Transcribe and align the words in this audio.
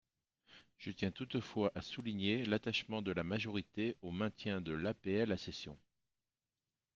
Je 0.79 0.89
tiens 0.89 1.11
toutefois 1.11 1.71
à 1.75 1.83
souligner 1.83 2.43
l’attachement 2.43 3.03
de 3.03 3.11
la 3.11 3.21
majorité 3.23 3.95
au 4.01 4.09
maintien 4.09 4.59
de 4.59 4.71
l’APL 4.71 5.31
accession. 5.31 5.77